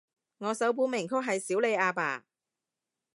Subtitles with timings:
[0.39, 2.25] 我首本名曲係少理阿爸